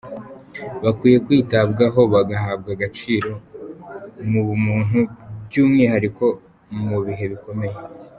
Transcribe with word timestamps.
Bakwiye 0.83 1.17
kwitabwaho 1.25 2.01
bagahabwa 2.13 2.69
agaciro, 2.75 3.31
mu 4.29 4.41
bumuntu, 4.47 4.99
by’umwihariko 5.45 6.25
mu 6.89 6.97
bihe 7.05 7.25
bikomeye. 7.33 7.77